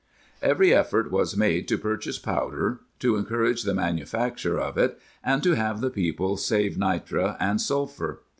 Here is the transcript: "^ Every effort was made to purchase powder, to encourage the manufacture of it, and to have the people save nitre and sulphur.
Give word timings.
"^ 0.01 0.03
Every 0.41 0.73
effort 0.73 1.11
was 1.11 1.37
made 1.37 1.67
to 1.67 1.77
purchase 1.77 2.17
powder, 2.17 2.79
to 2.97 3.17
encourage 3.17 3.61
the 3.61 3.75
manufacture 3.75 4.59
of 4.59 4.75
it, 4.75 4.99
and 5.23 5.43
to 5.43 5.53
have 5.53 5.79
the 5.79 5.91
people 5.91 6.37
save 6.37 6.75
nitre 6.75 7.37
and 7.39 7.61
sulphur. 7.61 8.23